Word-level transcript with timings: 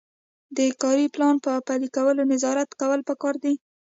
د 0.57 0.59
کاري 0.81 1.05
پلان 1.13 1.35
په 1.45 1.51
پلي 1.67 1.89
کولو 1.95 2.23
نظارت 2.33 2.69
کول 2.79 2.99
پکار 3.09 3.35
دي. 3.43 3.53